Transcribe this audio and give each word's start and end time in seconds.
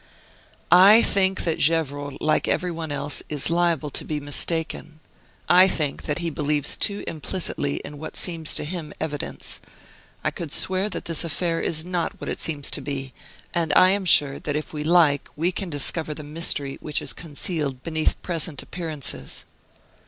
"I 0.71 1.03
think 1.03 1.43
that 1.43 1.59
Gevrol, 1.59 2.17
like 2.19 2.47
every 2.47 2.71
one 2.71 2.91
else, 2.91 3.21
is 3.29 3.51
liable 3.51 3.91
to 3.91 4.03
be 4.03 4.19
mistaken. 4.19 4.99
I 5.47 5.67
think 5.67 6.05
that 6.07 6.17
he 6.17 6.31
believes 6.31 6.75
too 6.75 7.03
implicitly 7.05 7.75
in 7.85 7.99
what 7.99 8.17
seems 8.17 8.55
to 8.55 8.63
him 8.65 8.93
evidence. 8.99 9.59
I 10.23 10.31
could 10.31 10.51
swear 10.51 10.89
that 10.89 11.05
this 11.05 11.23
affair 11.23 11.61
is 11.61 11.85
not 11.85 12.19
what 12.19 12.31
it 12.31 12.41
seems 12.41 12.71
to 12.71 12.81
be; 12.81 13.13
and 13.53 13.71
I 13.75 13.91
am 13.91 14.05
sure 14.05 14.39
that 14.39 14.55
if 14.55 14.73
we 14.73 14.83
like 14.83 15.29
we 15.35 15.51
can 15.51 15.69
discover 15.69 16.15
the 16.15 16.23
mystery 16.23 16.79
which 16.81 16.99
is 16.99 17.13
concealed 17.13 17.83
beneath 17.83 18.19
present 18.23 18.63
appearances." 18.63 19.45